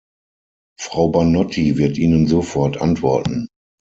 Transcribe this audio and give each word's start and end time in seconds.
Frau 0.79 1.09
Banotti 1.11 1.77
wird 1.77 1.99
Ihnen 1.99 2.25
sofort 2.25 2.77
antworten. 2.81 3.45